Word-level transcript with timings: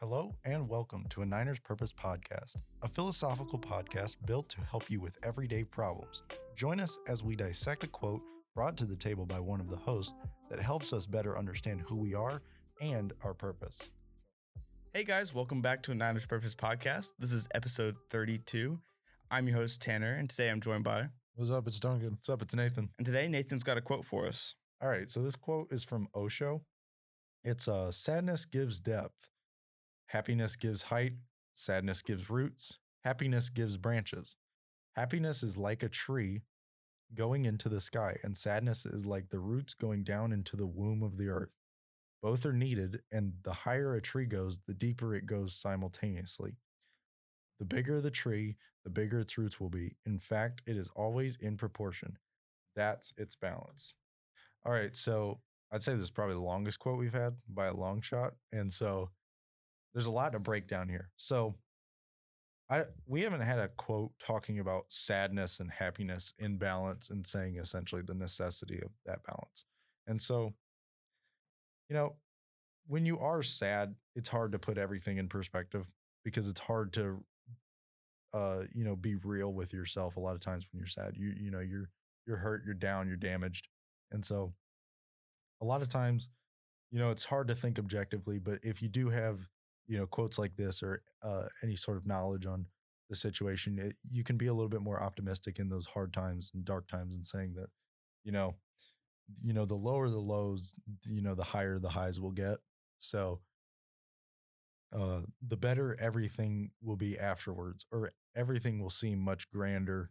Hello 0.00 0.36
and 0.44 0.68
welcome 0.68 1.04
to 1.08 1.22
a 1.22 1.26
Niners 1.26 1.58
Purpose 1.58 1.92
podcast, 1.92 2.54
a 2.82 2.88
philosophical 2.88 3.58
podcast 3.58 4.14
built 4.26 4.48
to 4.50 4.60
help 4.60 4.88
you 4.88 5.00
with 5.00 5.18
everyday 5.24 5.64
problems. 5.64 6.22
Join 6.54 6.78
us 6.78 7.00
as 7.08 7.24
we 7.24 7.34
dissect 7.34 7.82
a 7.82 7.88
quote 7.88 8.22
brought 8.54 8.76
to 8.76 8.84
the 8.84 8.94
table 8.94 9.26
by 9.26 9.40
one 9.40 9.60
of 9.60 9.68
the 9.68 9.76
hosts 9.76 10.14
that 10.50 10.60
helps 10.60 10.92
us 10.92 11.04
better 11.04 11.36
understand 11.36 11.80
who 11.80 11.96
we 11.96 12.14
are 12.14 12.42
and 12.80 13.12
our 13.24 13.34
purpose. 13.34 13.82
Hey 14.94 15.02
guys, 15.02 15.34
welcome 15.34 15.60
back 15.60 15.82
to 15.82 15.90
a 15.90 15.96
Niners 15.96 16.26
Purpose 16.26 16.54
podcast. 16.54 17.08
This 17.18 17.32
is 17.32 17.48
episode 17.52 17.96
32. 18.10 18.78
I'm 19.32 19.48
your 19.48 19.56
host, 19.56 19.82
Tanner, 19.82 20.14
and 20.14 20.30
today 20.30 20.48
I'm 20.48 20.60
joined 20.60 20.84
by. 20.84 21.08
What's 21.34 21.50
up? 21.50 21.66
It's 21.66 21.80
Duncan. 21.80 22.10
What's 22.12 22.28
up? 22.28 22.40
It's 22.40 22.54
Nathan. 22.54 22.90
And 22.98 23.04
today 23.04 23.26
Nathan's 23.26 23.64
got 23.64 23.78
a 23.78 23.80
quote 23.80 24.04
for 24.04 24.28
us. 24.28 24.54
All 24.80 24.88
right, 24.88 25.10
so 25.10 25.22
this 25.22 25.34
quote 25.34 25.72
is 25.72 25.82
from 25.82 26.06
Osho. 26.14 26.62
It's 27.42 27.66
uh, 27.66 27.90
sadness 27.90 28.44
gives 28.44 28.78
depth, 28.78 29.28
happiness 30.08 30.56
gives 30.56 30.82
height, 30.82 31.12
sadness 31.54 32.02
gives 32.02 32.28
roots, 32.28 32.78
happiness 33.04 33.48
gives 33.48 33.76
branches. 33.76 34.36
Happiness 34.96 35.42
is 35.42 35.56
like 35.56 35.82
a 35.82 35.88
tree 35.88 36.42
going 37.14 37.44
into 37.44 37.68
the 37.68 37.80
sky, 37.80 38.16
and 38.22 38.36
sadness 38.36 38.84
is 38.84 39.06
like 39.06 39.28
the 39.30 39.38
roots 39.38 39.74
going 39.74 40.02
down 40.02 40.32
into 40.32 40.56
the 40.56 40.66
womb 40.66 41.02
of 41.02 41.16
the 41.16 41.28
earth. 41.28 41.50
Both 42.20 42.44
are 42.44 42.52
needed, 42.52 43.02
and 43.12 43.32
the 43.44 43.52
higher 43.52 43.94
a 43.94 44.02
tree 44.02 44.26
goes, 44.26 44.58
the 44.66 44.74
deeper 44.74 45.14
it 45.14 45.26
goes 45.26 45.54
simultaneously. 45.54 46.56
The 47.58 47.64
bigger 47.64 48.00
the 48.00 48.10
tree, 48.10 48.56
the 48.84 48.90
bigger 48.90 49.20
its 49.20 49.38
roots 49.38 49.60
will 49.60 49.70
be. 49.70 49.96
In 50.06 50.18
fact, 50.18 50.62
it 50.66 50.76
is 50.76 50.90
always 50.96 51.36
in 51.36 51.56
proportion. 51.56 52.18
That's 52.74 53.12
its 53.16 53.36
balance. 53.36 53.94
All 54.64 54.72
right, 54.72 54.96
so 54.96 55.40
I'd 55.70 55.82
say 55.82 55.92
this 55.92 56.02
is 56.02 56.10
probably 56.10 56.34
the 56.34 56.40
longest 56.40 56.78
quote 56.78 56.98
we've 56.98 57.12
had 57.12 57.36
by 57.48 57.66
a 57.66 57.74
long 57.74 58.00
shot, 58.00 58.34
and 58.52 58.72
so 58.72 59.10
there's 59.98 60.06
a 60.06 60.12
lot 60.12 60.30
to 60.30 60.38
break 60.38 60.68
down 60.68 60.88
here. 60.88 61.10
So 61.16 61.56
I 62.70 62.84
we 63.08 63.22
haven't 63.22 63.40
had 63.40 63.58
a 63.58 63.66
quote 63.66 64.12
talking 64.20 64.60
about 64.60 64.84
sadness 64.90 65.58
and 65.58 65.68
happiness 65.68 66.32
in 66.38 66.56
balance 66.56 67.10
and 67.10 67.26
saying 67.26 67.56
essentially 67.56 68.02
the 68.02 68.14
necessity 68.14 68.80
of 68.80 68.92
that 69.06 69.24
balance. 69.24 69.64
And 70.06 70.22
so, 70.22 70.54
you 71.88 71.96
know, 71.96 72.14
when 72.86 73.06
you 73.06 73.18
are 73.18 73.42
sad, 73.42 73.96
it's 74.14 74.28
hard 74.28 74.52
to 74.52 74.60
put 74.60 74.78
everything 74.78 75.18
in 75.18 75.26
perspective 75.26 75.90
because 76.24 76.48
it's 76.48 76.60
hard 76.60 76.92
to 76.92 77.24
uh, 78.32 78.62
you 78.72 78.84
know, 78.84 78.94
be 78.94 79.16
real 79.16 79.52
with 79.52 79.72
yourself 79.72 80.16
a 80.16 80.20
lot 80.20 80.36
of 80.36 80.40
times 80.40 80.64
when 80.70 80.78
you're 80.78 80.86
sad. 80.86 81.16
You 81.16 81.34
you 81.36 81.50
know, 81.50 81.58
you're 81.58 81.90
you're 82.24 82.36
hurt, 82.36 82.62
you're 82.64 82.74
down, 82.74 83.08
you're 83.08 83.16
damaged. 83.16 83.66
And 84.12 84.24
so 84.24 84.54
a 85.60 85.64
lot 85.64 85.82
of 85.82 85.88
times, 85.88 86.28
you 86.92 87.00
know, 87.00 87.10
it's 87.10 87.24
hard 87.24 87.48
to 87.48 87.54
think 87.56 87.80
objectively, 87.80 88.38
but 88.38 88.60
if 88.62 88.80
you 88.80 88.88
do 88.88 89.08
have, 89.08 89.48
you 89.88 89.98
know, 89.98 90.06
quotes 90.06 90.38
like 90.38 90.54
this 90.56 90.82
or 90.82 91.02
uh, 91.22 91.46
any 91.62 91.74
sort 91.74 91.96
of 91.96 92.06
knowledge 92.06 92.46
on 92.46 92.66
the 93.08 93.16
situation, 93.16 93.78
it, 93.78 93.96
you 94.08 94.22
can 94.22 94.36
be 94.36 94.46
a 94.46 94.54
little 94.54 94.68
bit 94.68 94.82
more 94.82 95.02
optimistic 95.02 95.58
in 95.58 95.68
those 95.68 95.86
hard 95.86 96.12
times 96.12 96.50
and 96.54 96.64
dark 96.64 96.86
times 96.88 97.16
and 97.16 97.26
saying 97.26 97.54
that, 97.54 97.68
you 98.22 98.32
know, 98.32 98.54
you 99.42 99.52
know, 99.52 99.64
the 99.64 99.74
lower 99.74 100.08
the 100.08 100.18
lows, 100.18 100.74
you 101.06 101.22
know, 101.22 101.34
the 101.34 101.44
higher 101.44 101.78
the 101.78 101.88
highs 101.88 102.20
will 102.20 102.32
get. 102.32 102.58
So, 102.98 103.40
uh, 104.96 105.20
the 105.46 105.56
better 105.56 105.96
everything 106.00 106.70
will 106.82 106.96
be 106.96 107.18
afterwards, 107.18 107.84
or 107.92 108.12
everything 108.34 108.80
will 108.80 108.90
seem 108.90 109.18
much 109.18 109.50
grander. 109.50 110.10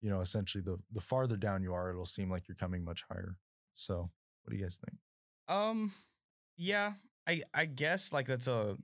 You 0.00 0.10
know, 0.10 0.20
essentially, 0.20 0.62
the 0.62 0.78
the 0.92 1.00
farther 1.00 1.36
down 1.36 1.62
you 1.62 1.74
are, 1.74 1.90
it'll 1.90 2.06
seem 2.06 2.30
like 2.30 2.48
you're 2.48 2.56
coming 2.56 2.84
much 2.84 3.04
higher. 3.10 3.36
So, 3.74 4.10
what 4.42 4.50
do 4.50 4.56
you 4.56 4.62
guys 4.62 4.78
think? 4.82 4.98
Um, 5.48 5.92
yeah, 6.56 6.94
I 7.26 7.42
I 7.52 7.66
guess 7.66 8.12
like 8.12 8.26
that's 8.26 8.46
a. 8.46 8.76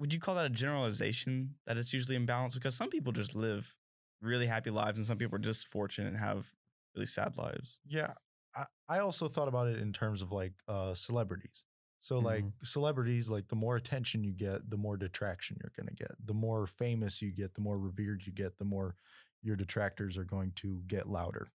Would 0.00 0.14
you 0.14 0.20
call 0.20 0.36
that 0.36 0.46
a 0.46 0.50
generalization 0.50 1.56
that 1.66 1.78
it's 1.78 1.92
usually 1.94 2.18
imbalanced? 2.18 2.54
Because 2.54 2.76
some 2.76 2.90
people 2.90 3.12
just 3.12 3.36
live 3.36 3.76
really 4.20 4.46
happy 4.46 4.70
lives, 4.70 4.98
and 4.98 5.06
some 5.06 5.18
people 5.18 5.36
are 5.36 5.40
just 5.40 5.68
fortunate 5.68 6.08
and 6.08 6.18
have 6.18 6.56
really 6.96 7.06
sad 7.06 7.38
lives. 7.38 7.80
Yeah, 7.84 8.14
I, 8.54 8.66
I 8.88 8.98
also 8.98 9.28
thought 9.28 9.48
about 9.48 9.68
it 9.68 9.78
in 9.78 9.92
terms 9.92 10.22
of 10.22 10.32
like 10.32 10.54
uh, 10.68 10.94
celebrities. 10.94 11.64
So 11.98 12.18
like 12.18 12.46
Mhm. 12.46 12.54
celebrities, 12.62 13.28
like 13.28 13.48
the 13.48 13.56
more 13.56 13.76
attention 13.76 14.24
you 14.24 14.32
get, 14.32 14.70
the 14.70 14.78
more 14.78 14.96
detraction 14.96 15.58
you're 15.62 15.72
going 15.76 15.94
to 15.94 15.94
get. 16.02 16.12
The 16.26 16.34
more 16.34 16.66
famous 16.66 17.20
you 17.20 17.30
get, 17.32 17.54
the 17.54 17.60
more 17.60 17.78
revered 17.78 18.26
you 18.26 18.32
get, 18.32 18.58
the 18.58 18.64
more 18.64 18.96
your 19.42 19.56
detractors 19.56 20.16
are 20.16 20.24
going 20.24 20.52
to 20.52 20.82
get 20.86 21.08
louder. 21.08 21.52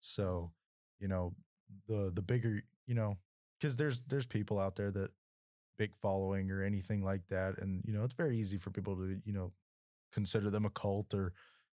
So, 0.00 0.52
you 1.00 1.08
know, 1.08 1.34
the 1.86 2.12
the 2.14 2.22
bigger, 2.22 2.62
you 2.86 2.94
know, 2.94 3.18
because 3.58 3.76
there's 3.76 4.02
there's 4.02 4.26
people 4.26 4.58
out 4.60 4.76
there 4.76 4.92
that 4.92 5.10
big 5.78 5.96
following 5.96 6.50
or 6.50 6.62
anything 6.62 7.02
like 7.04 7.26
that, 7.28 7.58
and 7.58 7.82
you 7.86 7.92
know, 7.94 8.04
it's 8.04 8.14
very 8.14 8.38
easy 8.38 8.58
for 8.58 8.70
people 8.70 8.96
to 8.96 9.20
you 9.24 9.32
know 9.32 9.52
consider 10.12 10.50
them 10.50 10.66
a 10.66 10.70
cult 10.70 11.14
or 11.14 11.32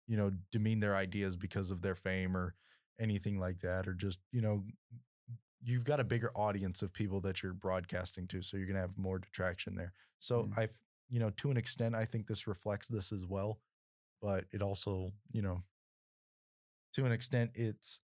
you 0.07 0.17
know 0.17 0.31
demean 0.51 0.79
their 0.81 0.95
ideas 0.95 1.37
because 1.37 1.71
of 1.71 1.81
their 1.81 1.95
fame 1.95 2.37
or 2.37 2.55
anything 2.99 3.39
like 3.39 3.59
that, 3.61 3.87
or 3.87 3.93
just 3.93 4.21
you 4.31 4.41
know 4.41 4.63
you've 5.63 5.85
got 5.85 5.99
a 5.99 6.03
bigger 6.03 6.31
audience 6.35 6.81
of 6.81 6.93
people 6.93 7.21
that 7.21 7.41
you're 7.41 7.53
broadcasting 7.53 8.27
to, 8.27 8.41
so 8.41 8.57
you're 8.57 8.67
gonna 8.67 8.79
have 8.79 8.97
more 8.97 9.19
detraction 9.19 9.75
there. 9.75 9.93
So 10.19 10.43
Mm. 10.43 10.57
I, 10.57 10.69
you 11.09 11.19
know, 11.19 11.29
to 11.31 11.51
an 11.51 11.57
extent, 11.57 11.95
I 11.95 12.05
think 12.05 12.27
this 12.27 12.47
reflects 12.47 12.87
this 12.87 13.11
as 13.11 13.25
well, 13.25 13.61
but 14.21 14.45
it 14.51 14.61
also, 14.61 15.11
you 15.31 15.41
know, 15.41 15.63
to 16.93 17.05
an 17.05 17.11
extent, 17.11 17.51
it's 17.55 18.01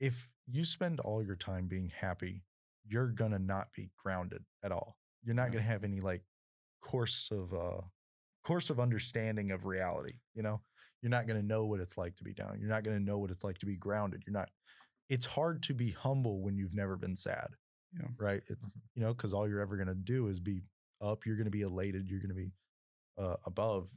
if 0.00 0.32
you 0.46 0.64
spend 0.64 1.00
all 1.00 1.22
your 1.22 1.36
time 1.36 1.66
being 1.68 1.88
happy, 1.90 2.44
you're 2.90 3.08
gonna 3.08 3.38
not 3.38 3.68
be 3.74 3.90
grounded 3.96 4.44
at 4.64 4.72
all. 4.72 4.96
You're 5.24 5.34
not 5.34 5.52
gonna 5.52 5.64
have 5.64 5.84
any 5.84 6.00
like 6.00 6.22
course 6.82 7.30
of 7.30 7.52
uh 7.54 7.82
course 8.44 8.70
of 8.70 8.80
understanding 8.80 9.50
of 9.52 9.66
reality. 9.66 10.14
You 10.34 10.42
know, 10.42 10.60
you're 11.02 11.10
not 11.10 11.26
gonna 11.26 11.42
know 11.42 11.64
what 11.66 11.80
it's 11.80 11.96
like 11.98 12.16
to 12.16 12.24
be 12.24 12.34
down. 12.34 12.58
You're 12.60 12.70
not 12.70 12.84
gonna 12.84 13.00
know 13.00 13.18
what 13.18 13.30
it's 13.30 13.44
like 13.44 13.58
to 13.58 13.66
be 13.66 13.76
grounded. 13.76 14.24
You're 14.26 14.34
not. 14.34 14.50
It's 15.08 15.26
hard 15.26 15.62
to 15.64 15.74
be 15.74 15.90
humble 15.92 16.42
when 16.42 16.56
you've 16.56 16.74
never 16.74 16.96
been 16.96 17.16
sad. 17.16 17.48
Yeah. 17.98 18.08
Right. 18.18 18.42
It, 18.48 18.60
Mhm. 18.62 18.70
You 18.94 19.02
know, 19.02 19.14
because 19.14 19.34
all 19.34 19.48
you're 19.48 19.60
ever 19.60 19.76
gonna 19.76 19.94
do 19.94 20.28
is 20.28 20.40
be 20.40 20.62
up. 21.00 21.26
You're 21.26 21.36
gonna 21.36 21.50
be 21.50 21.62
elated. 21.62 22.10
You're 22.10 22.20
gonna 22.20 22.34
be 22.34 22.52
uh, 23.18 23.36
above 23.46 23.88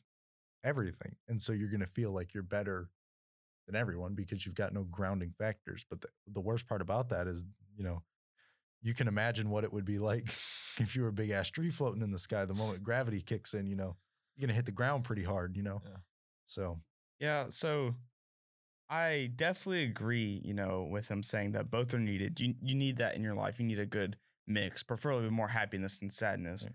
everything, 0.64 1.16
and 1.28 1.42
so 1.42 1.54
you're 1.54 1.70
gonna 1.70 1.88
feel 1.88 2.12
like 2.12 2.34
you're 2.34 2.44
better 2.44 2.90
than 3.68 3.76
everyone 3.76 4.14
because 4.14 4.46
you've 4.46 4.56
got 4.56 4.74
no 4.74 4.84
grounding 4.86 5.34
factors. 5.38 5.86
But 5.90 6.02
the, 6.02 6.08
the 6.34 6.42
worst 6.42 6.68
part 6.68 6.82
about 6.82 7.10
that 7.10 7.28
is, 7.28 7.46
you 7.76 7.84
know, 7.84 8.04
you 8.84 8.94
can 8.94 9.08
imagine 9.08 9.50
what 9.50 9.64
it 9.64 9.74
would 9.74 9.86
be 9.86 9.98
like 9.98 10.28
if 10.80 10.96
you 10.96 11.02
were 11.02 11.08
a 11.08 11.14
big 11.14 11.32
ass 11.32 11.50
tree 11.50 11.72
floating 11.72 12.02
in 12.04 12.12
the 12.12 12.20
sky. 12.20 12.46
The 12.46 12.54
moment 12.54 12.84
gravity 12.84 13.22
kicks 13.22 13.54
in, 13.54 13.66
you 13.68 13.76
know, 13.76 13.96
you're 14.36 14.48
gonna 14.48 14.54
hit 14.56 14.66
the 14.66 14.72
ground 14.72 15.06
pretty 15.06 15.24
hard, 15.24 15.56
you 15.56 15.64
know. 15.64 15.82
Yeah. 15.84 15.98
So 16.46 16.80
Yeah, 17.20 17.46
so 17.50 17.96
I 18.90 19.32
definitely 19.36 19.84
agree, 19.84 20.42
you 20.44 20.54
know, 20.54 20.88
with 20.90 21.10
him 21.10 21.24
saying 21.24 21.54
that 21.54 21.72
both 21.72 21.94
are 21.94 22.00
needed. 22.00 22.40
You 22.40 22.56
you 22.62 22.76
need 22.76 22.98
that 22.98 23.16
in 23.16 23.24
your 23.24 23.36
life. 23.36 23.60
You 23.60 23.66
need 23.66 23.80
a 23.80 23.86
good 23.86 24.18
mix, 24.48 24.84
preferably 24.84 25.30
more 25.30 25.48
happiness 25.48 26.00
than 26.00 26.10
sadness. 26.10 26.68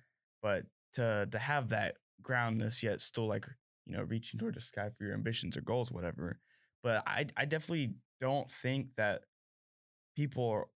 But 0.42 0.64
to 0.94 1.28
to 1.30 1.38
have 1.38 1.68
that 1.68 1.96
groundness 2.22 2.82
yet 2.82 3.00
still 3.00 3.28
like, 3.28 3.46
you 3.86 3.92
know, 3.96 4.02
reaching 4.02 4.40
toward 4.40 4.54
the 4.54 4.60
sky 4.60 4.90
for 4.96 5.04
your 5.04 5.14
ambitions 5.14 5.56
or 5.56 5.60
goals, 5.60 5.92
whatever. 5.92 6.40
But 6.82 7.02
I 7.06 7.26
I 7.36 7.44
definitely 7.44 7.94
don't 8.20 8.50
think 8.50 8.88
that 8.96 9.22
people 10.16 10.70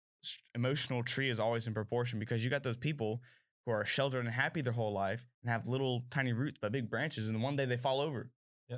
emotional 0.56 1.04
tree 1.04 1.30
is 1.30 1.40
always 1.40 1.68
in 1.68 1.74
proportion 1.74 2.20
because 2.20 2.44
you 2.44 2.50
got 2.50 2.64
those 2.64 2.78
people 2.78 3.22
who 3.66 3.72
are 3.72 3.86
sheltered 3.86 4.26
and 4.26 4.34
happy 4.34 4.62
their 4.62 4.74
whole 4.74 4.94
life 4.94 5.28
and 5.44 5.52
have 5.52 5.68
little 5.68 6.04
tiny 6.10 6.34
roots 6.34 6.60
but 6.62 6.72
big 6.72 6.90
branches 6.90 7.28
and 7.28 7.42
one 7.42 7.56
day 7.56 7.66
they 7.66 7.78
fall 7.78 8.02
over. 8.02 8.30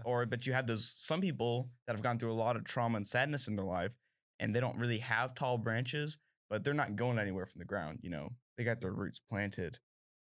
Or 0.06 0.26
but 0.26 0.48
you 0.48 0.54
have 0.54 0.66
those 0.66 0.96
some 0.98 1.22
people 1.22 1.70
that 1.86 1.94
have 1.94 2.02
gone 2.02 2.18
through 2.18 2.32
a 2.32 2.34
lot 2.34 2.56
of 2.56 2.64
trauma 2.64 2.98
and 2.98 3.06
sadness 3.06 3.48
in 3.48 3.56
their 3.56 3.66
life 3.66 3.92
and 4.40 4.56
they 4.56 4.60
don't 4.60 4.80
really 4.80 4.98
have 4.98 5.36
tall 5.36 5.58
branches 5.60 6.18
but 6.50 6.64
they're 6.64 6.74
not 6.74 6.96
going 6.96 7.20
anywhere 7.20 7.46
from 7.46 7.60
the 7.60 7.66
ground 7.66 8.00
you 8.02 8.10
know? 8.10 8.30
They 8.58 8.64
got 8.64 8.82
their 8.82 8.92
roots 8.92 9.20
planted. 9.30 9.78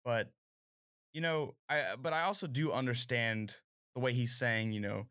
But 0.04 0.32
you 1.14 1.22
know 1.22 1.56
i 1.70 1.80
uh, 1.80 1.96
but 1.96 2.12
i 2.12 2.24
also 2.24 2.48
do 2.48 2.72
understand 2.72 3.56
the 3.96 4.02
way 4.02 4.12
he's 4.12 4.36
saying 4.36 4.72
you 4.72 4.82
know 4.82 5.06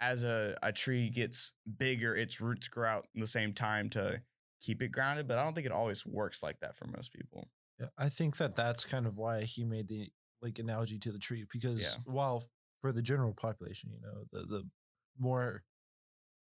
as 0.00 0.22
a, 0.22 0.56
a 0.62 0.72
tree 0.72 1.10
gets 1.10 1.52
bigger 1.76 2.14
its 2.14 2.40
roots 2.40 2.68
grow 2.68 2.88
out 2.88 3.06
in 3.14 3.20
the 3.20 3.26
same 3.26 3.52
time 3.52 3.90
to 3.90 4.20
keep 4.60 4.82
it 4.82 4.88
grounded 4.88 5.26
but 5.28 5.38
i 5.38 5.42
don't 5.44 5.54
think 5.54 5.66
it 5.66 5.72
always 5.72 6.04
works 6.06 6.42
like 6.42 6.58
that 6.60 6.76
for 6.76 6.86
most 6.86 7.12
people 7.12 7.48
Yeah, 7.80 7.88
I 7.96 8.08
think 8.10 8.36
that 8.36 8.54
that's 8.56 8.84
kind 8.84 9.06
of 9.06 9.16
why 9.16 9.44
he 9.44 9.64
made 9.64 9.88
the 9.88 10.10
like 10.42 10.58
analogy 10.58 10.98
to 10.98 11.12
the 11.12 11.18
tree 11.18 11.46
because 11.50 11.80
Yeah. 11.80 12.02
while 12.04 12.44
for 12.82 12.92
the 12.92 13.02
general 13.02 13.32
population, 13.34 13.90
you 13.92 14.00
know, 14.00 14.24
the 14.32 14.46
the 14.46 14.62
more 15.18 15.64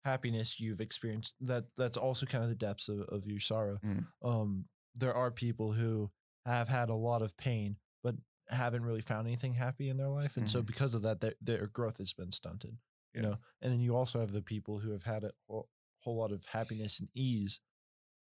happiness 0.03 0.59
you've 0.59 0.81
experienced, 0.81 1.35
that 1.41 1.65
that's 1.75 1.97
also 1.97 2.25
kind 2.25 2.43
of 2.43 2.49
the 2.49 2.55
depths 2.55 2.89
of, 2.89 3.01
of 3.01 3.25
your 3.25 3.39
sorrow. 3.39 3.79
Mm. 3.83 4.05
Um, 4.23 4.65
there 4.95 5.13
are 5.13 5.31
people 5.31 5.73
who 5.73 6.11
have 6.45 6.69
had 6.69 6.89
a 6.89 6.95
lot 6.95 7.21
of 7.21 7.35
pain, 7.37 7.77
but 8.03 8.15
haven't 8.49 8.83
really 8.85 9.01
found 9.01 9.27
anything 9.27 9.55
happy 9.55 9.89
in 9.89 9.97
their 9.97 10.09
life, 10.09 10.37
and 10.37 10.49
so 10.49 10.61
Mhm. 10.61 10.67
because 10.67 10.93
of 10.93 11.01
that, 11.01 11.19
their, 11.21 11.33
their 11.41 11.67
growth 11.67 11.97
has 11.97 12.13
been 12.13 12.31
stunted. 12.31 12.77
You 13.13 13.21
know, 13.21 13.37
and 13.61 13.71
then 13.71 13.79
you 13.79 13.95
also 13.95 14.19
have 14.19 14.33
the 14.33 14.41
people 14.41 14.79
who 14.79 14.91
have 14.91 15.03
had 15.03 15.23
a 15.23 15.31
whole, 15.47 15.69
whole 16.03 16.17
lot 16.17 16.33
of 16.33 16.45
happiness 16.47 16.99
and 16.99 17.07
ease, 17.13 17.61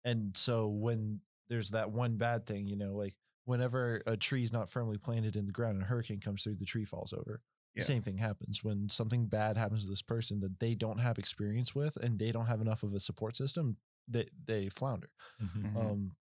and 0.06 0.38
so 0.38 0.69
when 0.69 1.22
there's 1.50 1.72
that 1.72 1.92
one 1.92 2.18
bad 2.18 2.48
thing, 2.48 2.68
you 2.68 2.78
know, 2.78 2.96
like 2.96 3.16
whenever 3.46 4.04
a 4.07 4.18
tree 4.18 4.44
is 4.44 4.54
not 4.54 4.69
firmly 4.69 4.98
planted 5.00 5.36
in 5.36 5.48
the 5.48 5.54
ground 5.54 5.75
and 5.75 5.84
a 5.84 5.88
hurricane 5.88 6.22
comes 6.22 6.44
through, 6.44 6.56
the 6.56 6.66
tree 6.66 6.86
falls 6.86 7.13
over. 7.13 7.42
Yeah. 7.75 7.81
The 7.81 7.86
same 7.86 8.04
thing 8.04 8.19
happens 8.19 8.63
when 8.63 8.90
something 8.90 9.28
bad 9.28 9.57
happens 9.57 9.84
to 9.84 9.90
this 9.90 10.04
person 10.04 10.40
that 10.42 10.60
they 10.62 10.75
don't 10.75 11.00
have 11.02 11.19
experience 11.19 11.75
with 11.75 11.98
and 11.98 12.19
they 12.19 12.31
don't 12.31 12.48
have 12.48 12.62
enough 12.62 12.84
of 12.84 12.94
a 12.94 13.02
support 13.02 13.36
system. 13.36 13.78
They 14.07 14.30
they 14.46 14.69
flounder. 14.69 15.10
Mhm. 15.40 15.75
Mhm. 15.75 15.92
Um, 15.92 16.16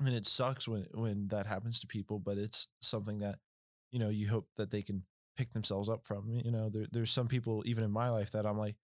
and 0.00 0.14
it 0.14 0.26
sucks 0.26 0.68
when 0.68 0.86
when 0.94 1.28
that 1.28 1.46
happens 1.46 1.80
to 1.80 1.86
people, 1.86 2.18
but 2.18 2.38
it's 2.38 2.68
something 2.80 3.18
that 3.18 3.38
you 3.92 3.98
know 3.98 4.10
you 4.10 4.28
hope 4.28 4.48
that 4.56 4.70
they 4.70 4.82
can 4.82 5.04
pick 5.36 5.52
themselves 5.52 5.88
up 5.88 6.06
from. 6.06 6.30
You 6.30 6.50
know, 6.50 6.70
there, 6.70 6.86
there's 6.92 7.10
some 7.12 7.28
people 7.28 7.62
even 7.66 7.84
in 7.84 7.90
my 7.92 8.10
life 8.10 8.32
that 8.32 8.46
I'm 8.46 8.58
like, 8.58 8.76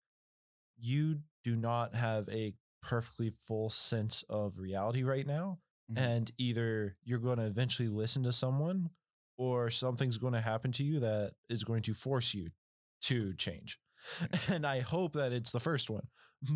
you 0.79 1.21
do 1.43 1.55
not 1.55 1.95
have 1.95 2.27
a 2.29 2.53
perfectly 2.83 3.29
full 3.31 3.69
sense 3.69 4.23
of 4.29 4.59
reality 4.59 5.03
right 5.03 5.25
now, 5.25 5.59
Mhm. 5.91 5.97
and 5.97 6.31
either 6.37 6.97
you're 7.03 7.19
going 7.19 7.37
to 7.39 7.45
eventually 7.45 7.89
listen 7.89 8.23
to 8.23 8.31
someone, 8.33 8.91
or 9.37 9.69
something's 9.71 10.17
going 10.19 10.33
to 10.33 10.41
happen 10.41 10.71
to 10.73 10.83
you 10.83 10.99
that 10.99 11.33
is 11.49 11.63
going 11.63 11.81
to 11.83 11.93
force 11.93 12.33
you 12.35 12.51
to 13.01 13.33
change. 13.35 13.79
And 14.59 14.67
I 14.67 14.81
hope 14.81 15.13
that 15.13 15.31
it's 15.31 15.51
the 15.51 15.59
first 15.61 15.89
one, 15.89 16.07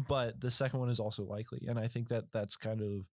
but 0.07 0.39
the 0.41 0.51
second 0.51 0.79
one 0.79 0.89
is 0.89 0.99
also 0.99 1.23
likely. 1.23 1.65
And 1.67 1.79
I 1.79 1.87
think 1.87 2.09
that 2.09 2.31
that's 2.33 2.57
kind 2.57 2.81
of, 2.81 3.07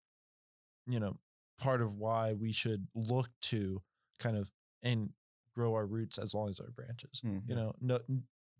you 0.87 0.99
know, 0.99 1.19
part 1.57 1.81
of 1.81 1.95
why 1.95 2.33
we 2.33 2.51
should 2.53 2.87
look 2.95 3.29
to 3.41 3.83
kind 4.19 4.37
of 4.37 4.49
and 4.81 5.13
grow 5.53 5.73
our 5.75 5.85
roots 5.85 6.17
as 6.17 6.33
long 6.33 6.49
as 6.49 6.59
our 6.59 6.71
branches. 6.71 7.21
Mhm. 7.23 7.47
You 7.47 7.55
know, 7.55 7.75
no, 7.81 7.99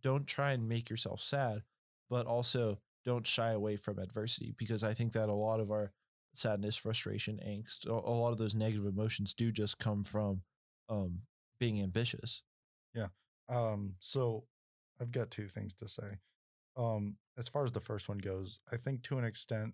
don't 0.01 0.27
try 0.27 0.51
and 0.51 0.68
make 0.68 0.89
yourself 0.89 1.19
sad, 1.21 1.63
but 2.09 2.25
also 2.27 2.81
don't 3.06 3.25
shy 3.25 3.51
away 3.51 3.75
from 3.75 4.00
adversity 4.00 4.53
because 4.57 4.83
I 4.83 4.94
think 4.94 5.13
that 5.13 5.30
a 5.30 5.33
lot 5.33 5.59
of 5.59 5.71
our 5.71 5.92
sadness, 6.33 6.75
frustration, 6.75 7.39
angst, 7.45 7.88
a, 7.88 7.94
lot 7.94 8.31
of 8.31 8.38
those 8.38 8.56
negative 8.56 8.86
emotions 8.86 9.33
do 9.33 9.51
just 9.51 9.80
come 9.80 10.03
from 10.03 10.42
um, 10.89 11.19
being 11.59 11.81
ambitious. 11.81 12.44
Yeah. 12.94 13.07
Um, 13.50 13.95
so 14.00 14.45
I've 15.00 15.12
got 15.12 15.31
two 15.31 15.48
things 15.48 15.74
to 15.75 15.88
say. 15.88 16.19
Um, 16.77 17.18
as 17.38 17.50
far 17.50 17.63
as 17.63 17.71
the 17.71 17.80
first 17.80 18.07
one 18.07 18.19
goes, 18.19 18.59
I 18.71 18.77
think 18.77 19.03
to 19.03 19.18
an 19.18 19.25
extent 19.25 19.74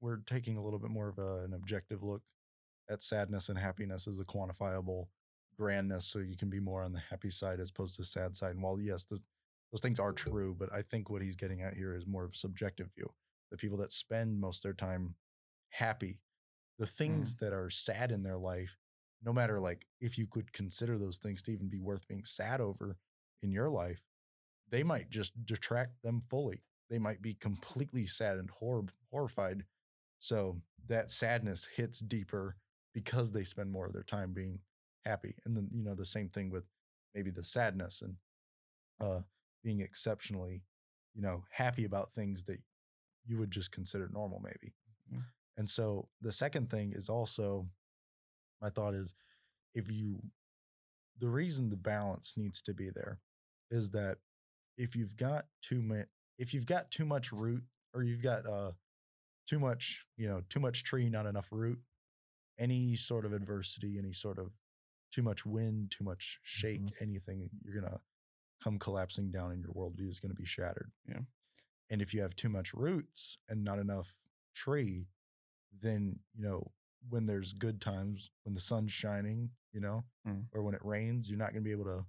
we're 0.00 0.20
taking 0.26 0.56
a 0.56 0.62
little 0.62 0.78
bit 0.78 0.90
more 0.90 1.08
of 1.08 1.18
a, 1.18 1.44
an 1.44 1.52
objective 1.52 2.02
look 2.02 2.22
at 2.90 3.02
sadness 3.02 3.48
and 3.48 3.58
happiness 3.58 4.06
as 4.06 4.18
a 4.18 4.24
quantifiable 4.24 5.08
grandness, 5.58 6.06
so 6.06 6.20
you 6.20 6.36
can 6.36 6.48
be 6.48 6.60
more 6.60 6.82
on 6.82 6.92
the 6.92 7.02
happy 7.10 7.30
side 7.30 7.60
as 7.60 7.70
opposed 7.70 7.96
to 7.96 8.04
sad 8.04 8.36
side. 8.36 8.52
And 8.52 8.62
while 8.62 8.80
yes, 8.80 9.04
those, 9.04 9.20
those 9.72 9.80
things 9.80 10.00
are 10.00 10.12
true, 10.12 10.56
but 10.58 10.72
I 10.72 10.82
think 10.82 11.10
what 11.10 11.22
he's 11.22 11.36
getting 11.36 11.62
at 11.62 11.74
here 11.74 11.94
is 11.94 12.06
more 12.06 12.24
of 12.24 12.32
a 12.32 12.36
subjective 12.36 12.88
view. 12.94 13.10
The 13.50 13.56
people 13.56 13.78
that 13.78 13.92
spend 13.92 14.40
most 14.40 14.58
of 14.58 14.62
their 14.62 14.72
time 14.72 15.14
happy, 15.70 16.20
the 16.78 16.86
things 16.86 17.34
that 17.36 17.52
are 17.52 17.70
sad 17.70 18.10
in 18.10 18.22
their 18.22 18.38
life, 18.38 18.76
no 19.22 19.32
matter 19.32 19.60
like 19.60 19.86
if 20.00 20.16
you 20.16 20.26
could 20.26 20.52
consider 20.52 20.96
those 20.96 21.18
things 21.18 21.42
to 21.42 21.52
even 21.52 21.68
be 21.68 21.80
worth 21.80 22.06
being 22.08 22.24
sad 22.24 22.60
over 22.60 22.96
in 23.42 23.50
your 23.50 23.68
life, 23.68 24.02
they 24.70 24.82
might 24.82 25.10
just 25.10 25.44
detract 25.44 26.02
them 26.02 26.22
fully. 26.28 26.62
They 26.90 26.98
might 26.98 27.20
be 27.20 27.34
completely 27.34 28.06
sad 28.06 28.38
and 28.38 28.50
hor- 28.50 28.86
horrified. 29.10 29.64
So 30.20 30.60
that 30.86 31.10
sadness 31.10 31.68
hits 31.76 32.00
deeper 32.00 32.56
because 32.94 33.32
they 33.32 33.44
spend 33.44 33.70
more 33.70 33.86
of 33.86 33.92
their 33.92 34.02
time 34.02 34.32
being 34.32 34.60
happy. 35.04 35.34
And 35.44 35.56
then, 35.56 35.68
you 35.72 35.82
know, 35.82 35.94
the 35.94 36.04
same 36.04 36.28
thing 36.28 36.50
with 36.50 36.64
maybe 37.14 37.30
the 37.30 37.44
sadness 37.44 38.02
and 38.02 38.16
uh, 39.00 39.20
being 39.62 39.80
exceptionally, 39.80 40.62
you 41.14 41.22
know, 41.22 41.44
happy 41.50 41.84
about 41.84 42.12
things 42.12 42.44
that 42.44 42.60
you 43.26 43.38
would 43.38 43.50
just 43.50 43.72
consider 43.72 44.08
normal, 44.12 44.40
maybe. 44.40 44.74
Mhm. 45.12 45.24
And 45.56 45.68
so 45.70 46.08
the 46.20 46.32
second 46.32 46.70
thing 46.70 46.92
is 46.92 47.08
also, 47.08 47.68
my 48.60 48.70
thought 48.70 48.94
is 48.94 49.14
if 49.74 49.90
you, 49.90 50.22
the 51.18 51.28
reason 51.28 51.70
the 51.70 51.76
balance 51.76 52.36
needs 52.36 52.62
to 52.62 52.74
be 52.74 52.90
there 52.90 53.20
is 53.70 53.90
that 53.90 54.18
if 54.76 54.96
you've 54.96 55.16
got 55.16 55.48
too 55.62 55.82
much, 55.82 56.08
if 56.38 56.54
you've 56.54 56.66
got 56.66 56.90
too 56.90 57.04
much 57.04 57.32
root 57.32 57.64
or 57.94 58.02
you've 58.02 58.22
got 58.22 58.46
uh 58.46 58.72
too 59.46 59.58
much, 59.58 60.06
you 60.16 60.28
know, 60.28 60.42
too 60.48 60.60
much 60.60 60.84
tree, 60.84 61.08
not 61.10 61.26
enough 61.26 61.48
root, 61.52 61.80
any 62.58 62.94
sort 62.96 63.24
of 63.26 63.32
adversity, 63.32 63.98
any 63.98 64.12
sort 64.12 64.38
of 64.38 64.52
too 65.12 65.22
much 65.22 65.46
wind, 65.46 65.90
too 65.90 66.04
much 66.04 66.40
shake, 66.44 66.92
anything, 67.00 67.50
you're 67.64 67.80
gonna 67.80 68.00
come 68.62 68.78
collapsing 68.78 69.30
down 69.30 69.52
and 69.52 69.62
your 69.62 69.72
worldview 69.72 70.08
is 70.10 70.18
gonna 70.20 70.34
be 70.34 70.44
shattered. 70.46 70.90
Yeah. 71.08 71.20
And 71.90 72.02
if 72.02 72.12
you 72.12 72.20
have 72.22 72.36
too 72.36 72.48
much 72.48 72.74
roots 72.74 73.38
and 73.48 73.64
not 73.64 73.78
enough 73.78 74.14
tree, 74.54 75.06
then 75.80 76.18
you 76.34 76.42
know 76.42 76.72
when 77.08 77.24
there's 77.26 77.52
good 77.52 77.80
times, 77.80 78.30
when 78.44 78.54
the 78.54 78.60
sun's 78.60 78.92
shining, 78.92 79.50
you 79.72 79.80
know, 79.80 80.04
Mm. 80.26 80.46
or 80.52 80.62
when 80.62 80.74
it 80.74 80.84
rains, 80.84 81.30
you're 81.30 81.38
not 81.38 81.52
going 81.52 81.62
to 81.62 81.68
be 81.68 81.70
able 81.70 81.84
to 81.84 82.04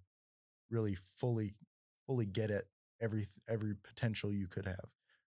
really 0.70 0.96
fully 0.96 1.54
fully 2.06 2.26
get 2.26 2.50
at 2.52 2.66
every 3.00 3.28
every 3.48 3.76
potential 3.76 4.34
you 4.34 4.48
could 4.48 4.66
have. 4.66 4.90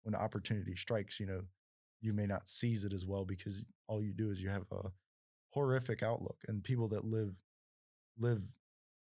When 0.03 0.15
opportunity 0.15 0.75
strikes, 0.75 1.21
you 1.21 1.27
know, 1.27 1.43
you 2.01 2.13
may 2.13 2.27
not 2.27 2.49
seize 2.49 2.85
it 2.85 2.93
as 2.93 3.07
well 3.07 3.25
because 3.25 3.65
all 3.87 4.03
you 4.03 4.13
do 4.13 4.31
is 4.31 4.41
you 4.43 4.49
have 4.49 4.67
a 4.73 4.91
horrific 5.51 6.03
outlook 6.03 6.39
and 6.49 6.65
people 6.65 6.89
that 6.89 7.05
live 7.05 7.37
live 8.19 8.43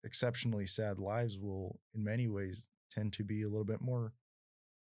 exceptionally 0.03 0.65
sad 0.65 0.99
lives 0.99 1.39
will 1.39 1.79
in 1.93 2.03
many 2.03 2.27
ways 2.27 2.69
tend 2.91 3.13
to 3.13 3.23
be 3.23 3.43
a 3.43 3.49
little 3.49 3.65
bit 3.65 3.81
more 3.81 4.13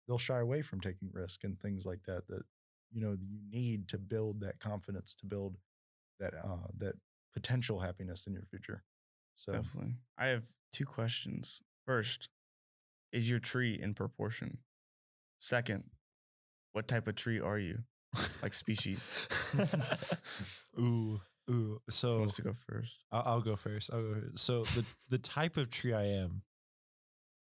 they'll 0.07 0.17
shy 0.17 0.39
away 0.39 0.61
from 0.61 0.81
taking 0.81 1.09
risk 1.11 1.43
and 1.43 1.59
things 1.59 1.85
like 1.85 2.03
that 2.05 2.27
that 2.27 2.43
you 2.91 3.01
know 3.01 3.15
you 3.19 3.39
need 3.49 3.87
to 3.87 3.97
build 3.97 4.41
that 4.41 4.59
confidence 4.59 5.15
to 5.15 5.25
build 5.25 5.57
that 6.19 6.33
uh 6.33 6.67
that 6.77 6.95
potential 7.33 7.79
happiness 7.79 8.27
in 8.27 8.33
your 8.33 8.45
future 8.49 8.83
so 9.41 9.53
Definitely. 9.53 9.95
I 10.17 10.27
have 10.27 10.45
two 10.71 10.85
questions. 10.85 11.61
First, 11.85 12.29
is 13.11 13.29
your 13.29 13.39
tree 13.39 13.79
in 13.81 13.93
proportion? 13.95 14.59
Second, 15.39 15.83
what 16.73 16.87
type 16.87 17.07
of 17.07 17.15
tree 17.15 17.39
are 17.39 17.57
you? 17.57 17.79
Like 18.43 18.53
species. 18.53 19.27
ooh, 20.79 21.21
ooh. 21.51 21.81
Who 21.85 21.91
So 21.91 22.19
wants 22.19 22.35
to 22.35 22.41
go 22.43 22.53
first? 22.67 22.97
I'll, 23.11 23.23
I'll 23.25 23.41
go 23.41 23.55
first. 23.55 23.89
I'll 23.93 24.01
go 24.01 24.13
first. 24.21 24.39
So 24.39 24.63
the 24.63 24.85
the 25.09 25.17
type 25.17 25.57
of 25.57 25.69
tree 25.69 25.93
I 25.93 26.03
am, 26.05 26.41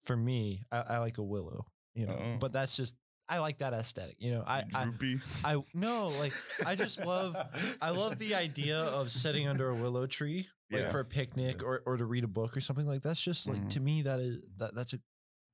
for 0.04 0.16
me, 0.18 0.64
I, 0.72 0.78
I 0.82 0.98
like 1.00 1.18
a 1.18 1.24
willow. 1.24 1.66
You 1.96 2.08
know, 2.08 2.14
Oh. 2.20 2.38
but 2.40 2.54
that's 2.54 2.76
just 2.78 2.96
I 3.28 3.40
like 3.40 3.60
that 3.60 3.74
aesthetic. 3.74 4.16
You 4.20 4.32
know, 4.32 4.44
I 4.46 4.64
I, 4.74 4.84
Droopy. 4.86 5.20
I 5.44 5.58
no 5.74 6.08
like 6.20 6.34
I 6.66 6.76
just 6.76 7.06
love 7.06 7.36
I 7.82 7.90
love 7.92 8.18
the 8.18 8.36
idea 8.36 8.78
of 8.80 9.12
sitting 9.12 9.48
under 9.48 9.70
a 9.70 9.76
willow 9.76 10.06
tree 10.08 10.48
like 10.72 10.84
Yeah. 10.84 10.90
for 10.90 11.00
a 11.02 11.06
picnic 11.06 11.64
or, 11.64 11.82
or 11.86 11.98
to 11.98 12.06
read 12.06 12.24
a 12.24 12.28
book 12.30 12.56
or 12.58 12.62
something 12.62 12.88
like 12.88 13.02
that's 13.02 13.22
just 13.22 13.48
like 13.48 13.62
Mhm. 13.64 13.70
to 13.70 13.80
me 13.80 14.02
that 14.04 14.20
is 14.20 14.38
that 14.58 14.74
that's 14.76 14.94
a 14.94 15.00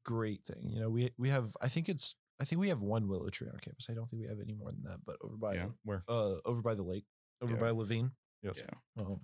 great 0.05 0.43
thing. 0.43 0.69
You 0.69 0.79
know, 0.79 0.89
we 0.89 1.11
we 1.17 1.29
have 1.29 1.55
I 1.61 1.67
think 1.69 1.89
it's 1.89 2.15
I 2.39 2.45
think 2.45 2.59
we 2.61 2.69
have 2.69 2.81
one 2.83 3.07
willow 3.07 3.29
tree 3.29 3.47
on 3.51 3.57
campus. 3.59 3.87
I 3.89 3.93
don't 3.95 4.07
think 4.09 4.21
we 4.21 4.27
have 4.27 4.39
any 4.39 4.53
more 4.53 4.71
than 4.71 4.83
that, 4.83 4.99
but 5.05 5.17
over 5.21 5.37
by 5.37 5.55
Yeah. 5.55 5.67
where 5.83 6.03
uh 6.07 6.35
over 6.45 6.61
by 6.61 6.75
the 6.75 6.83
lake, 6.83 7.05
over 7.41 7.55
Yeah. 7.55 7.59
by 7.61 7.69
Levine. 7.71 8.11
Yes 8.41 8.59
Yeah. 8.59 9.03
Um, 9.03 9.21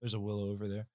there's 0.00 0.14
a 0.14 0.20
willow 0.20 0.50
over 0.50 0.66
there, 0.66 0.86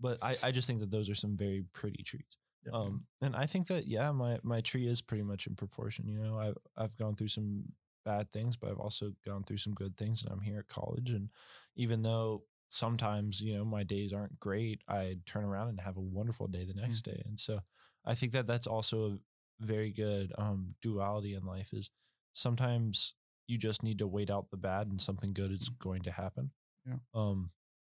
but 0.00 0.18
I, 0.22 0.36
I 0.42 0.50
just 0.50 0.66
think 0.66 0.80
that 0.80 0.90
those 0.90 1.10
are 1.10 1.14
some 1.14 1.36
very 1.36 1.64
pretty 1.72 2.02
trees. 2.02 2.38
Yeah. 2.64 2.72
Um, 2.72 3.04
and 3.20 3.36
I 3.36 3.46
think 3.46 3.66
that 3.68 3.86
yeah, 3.86 4.10
my 4.12 4.38
my 4.42 4.60
tree 4.60 4.86
is 4.86 5.02
pretty 5.02 5.22
much 5.22 5.46
in 5.46 5.54
proportion. 5.54 6.08
You 6.08 6.18
know, 6.18 6.38
I've 6.38 6.56
I've 6.76 6.96
gone 6.96 7.14
through 7.14 7.28
some 7.28 7.64
bad 8.04 8.32
things, 8.32 8.56
but 8.56 8.70
I've 8.70 8.78
also 8.78 9.12
gone 9.24 9.44
through 9.44 9.58
some 9.58 9.74
good 9.74 9.96
things, 9.96 10.22
and 10.22 10.32
I'm 10.32 10.40
here 10.40 10.58
at 10.58 10.68
college. 10.68 11.10
And 11.10 11.30
even 11.76 12.02
though 12.02 12.44
sometimes 12.68 13.40
you 13.40 13.54
know 13.56 13.64
my 13.64 13.82
days 13.82 14.12
aren't 14.12 14.40
great, 14.40 14.80
I 14.88 15.18
turn 15.26 15.44
around 15.44 15.68
and 15.68 15.80
have 15.80 15.96
a 15.96 16.00
wonderful 16.00 16.46
day 16.48 16.64
the 16.64 16.80
next 16.80 17.02
day. 17.02 17.22
And 17.26 17.38
so 17.38 17.60
I 18.04 18.14
think 18.14 18.32
that 18.32 18.46
that's 18.46 18.66
also 18.66 19.12
a 19.12 19.18
very 19.60 19.90
good 19.90 20.32
um, 20.38 20.74
duality 20.80 21.34
in 21.34 21.44
life. 21.44 21.72
Is 21.72 21.90
sometimes 22.32 23.14
you 23.46 23.58
just 23.58 23.82
need 23.82 23.98
to 23.98 24.06
wait 24.06 24.30
out 24.30 24.50
the 24.50 24.56
bad, 24.56 24.86
and 24.86 25.00
something 25.00 25.32
good 25.34 25.52
is 25.52 25.68
going 25.68 26.02
to 26.02 26.12
happen. 26.12 26.52
Yeah. 26.86 26.96
Um, 27.14 27.50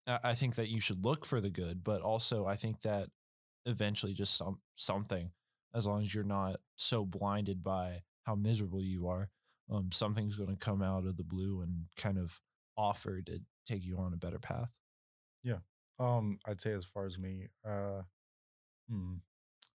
I 0.07 0.35
think 0.35 0.55
that 0.55 0.69
you 0.69 0.81
should 0.81 1.05
look 1.05 1.25
for 1.25 1.41
the 1.41 1.51
good, 1.51 1.83
but 1.83 2.01
also 2.01 2.47
I 2.47 2.55
think 2.55 2.83
that 2.83 3.09
eventually 3.67 4.13
just 4.15 4.37
some 4.37 4.61
something, 4.77 5.33
as 5.75 5.87
long 5.87 6.03
as 6.03 6.15
you're 6.15 6.25
not 6.25 6.61
so 6.77 7.05
blinded 7.05 7.65
by 7.65 8.03
how 8.25 8.37
miserable 8.37 8.83
you 8.83 9.09
are, 9.09 9.31
um, 9.71 9.91
something's 9.93 10.37
going 10.37 10.57
to 10.57 10.65
come 10.65 10.83
out 10.83 11.07
of 11.07 11.17
the 11.17 11.25
blue 11.25 11.61
and 11.63 11.87
kind 11.97 12.19
of 12.19 12.41
offer 12.77 13.21
to 13.23 13.41
take 13.67 13.85
you 13.85 13.99
on 13.99 14.13
a 14.13 14.17
better 14.17 14.39
path. 14.39 14.73
Yeah. 15.43 15.59
Um, 15.99 16.39
I'd 16.47 16.61
say 16.61 16.73
as 16.73 16.85
far 16.85 17.07
as 17.07 17.19
me, 17.19 17.49
uh, 17.65 18.03
hmm, 18.89 19.15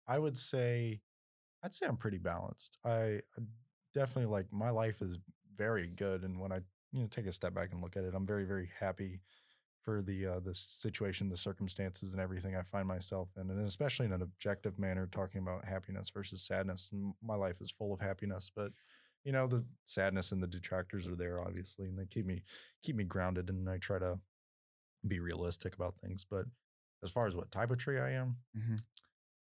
I 0.08 0.20
would 0.20 0.38
say, 0.38 1.02
I'd 1.64 1.74
say 1.74 1.88
I'm 1.88 1.98
pretty 1.98 2.20
balanced. 2.20 2.78
I, 2.86 3.22
I 3.38 3.42
definitely 3.94 4.32
like 4.32 4.52
my 4.52 4.70
life 4.72 5.02
is 5.02 5.18
very 5.56 5.88
good, 5.88 6.24
and 6.24 6.40
when 6.40 6.52
I 6.52 6.62
you 6.92 7.02
know 7.02 7.08
take 7.08 7.26
a 7.26 7.32
step 7.32 7.54
back 7.54 7.72
and 7.72 7.82
look 7.82 7.96
at 7.98 8.04
it, 8.04 8.14
I'm 8.16 8.26
very 8.26 8.44
very 8.46 8.70
happy 8.80 9.22
for 9.82 10.02
the 10.02 10.28
uh, 10.28 10.40
the 10.40 10.54
situation, 10.54 11.30
the 11.30 11.38
circumstances, 11.38 12.14
and 12.14 12.22
everything 12.22 12.56
I 12.56 12.62
find 12.62 12.88
myself 12.88 13.30
in, 13.36 13.50
and 13.50 13.66
especially 13.68 14.06
in 14.06 14.12
an 14.14 14.22
objective 14.22 14.78
manner, 14.78 15.08
talking 15.12 15.42
about 15.42 15.66
happiness 15.66 16.10
versus 16.12 16.44
sadness. 16.44 16.90
My 17.24 17.36
life 17.36 17.62
is 17.62 17.72
full 17.72 17.94
of 17.94 18.00
happiness, 18.00 18.52
but 18.56 18.72
you 19.24 19.32
know 19.32 19.48
the 19.48 19.64
sadness 19.84 20.32
and 20.32 20.42
the 20.44 20.48
detractors 20.48 21.08
are 21.08 21.16
there 21.16 21.40
obviously, 21.42 21.88
and 21.88 21.98
they 21.98 22.06
keep 22.06 22.26
me 22.26 22.44
keep 22.84 22.96
me 22.96 23.04
grounded, 23.04 23.50
and 23.50 23.70
I 23.70 23.78
try 23.78 23.98
to 24.00 24.20
be 25.08 25.20
realistic 25.20 25.74
about 25.76 25.96
things. 25.98 26.26
But 26.30 26.46
as 27.04 27.10
far 27.10 27.26
as 27.26 27.36
what 27.36 27.52
type 27.52 27.72
of 27.72 27.80
tree 27.80 28.00
I 28.00 28.12
am, 28.12 28.38
Mhm. 28.56 28.84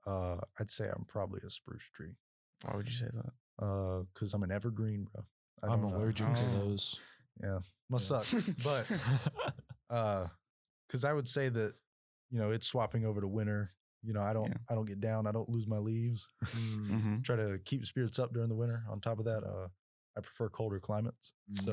uh, 0.07 0.37
I'd 0.59 0.71
say 0.71 0.89
I'm 0.89 1.05
probably 1.05 1.41
a 1.45 1.49
spruce 1.51 1.83
tree. 1.93 2.15
Why 2.65 2.75
would 2.75 2.87
you 2.87 2.95
say 2.95 3.09
that? 3.13 3.33
Uh, 3.63 4.03
because 4.13 4.33
I'm 4.33 4.43
an 4.43 4.51
evergreen, 4.51 5.03
bro. 5.13 5.23
I 5.61 5.73
I'm 5.73 5.83
allergic 5.83 6.25
to 6.25 6.43
those. 6.57 6.99
Yeah, 7.41 7.59
must 7.89 8.09
Yeah. 8.11 8.21
suck. 8.21 8.43
But 8.63 8.85
uh, 9.89 10.27
because 10.87 11.03
I 11.05 11.13
would 11.13 11.27
say 11.27 11.49
that 11.49 11.73
you 12.29 12.39
know 12.39 12.51
it's 12.51 12.67
swapping 12.67 13.05
over 13.05 13.21
to 13.21 13.27
winter. 13.27 13.69
You 14.05 14.11
know, 14.13 14.21
I 14.21 14.33
don't 14.33 14.47
Yeah. 14.49 14.57
I 14.69 14.75
don't 14.75 14.85
get 14.85 14.99
down. 14.99 15.27
I 15.27 15.31
don't 15.31 15.47
lose 15.49 15.65
my 15.67 15.77
leaves. 15.77 16.27
Mm, 16.43 16.87
hmm 16.87 17.21
Try 17.21 17.37
to 17.37 17.57
keep 17.63 17.85
spirits 17.85 18.19
up 18.19 18.33
during 18.33 18.49
the 18.49 18.55
winter. 18.55 18.83
On 18.89 18.99
top 18.99 19.19
of 19.19 19.25
that, 19.25 19.43
uh, 19.43 19.67
I 20.17 20.21
prefer 20.21 20.49
colder 20.49 20.79
climates. 20.79 21.33
So 21.51 21.71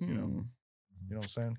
mm, 0.00 0.08
you 0.08 0.14
know, 0.14 0.26
Hmm. 0.26 0.38
you 1.08 1.10
know 1.14 1.16
what 1.18 1.24
I'm 1.24 1.28
saying? 1.28 1.58